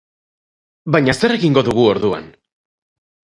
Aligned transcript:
Baina 0.95 1.15
zer 1.19 1.33
egingo 1.35 1.63
dugu 1.69 1.85
orduan? 1.91 2.27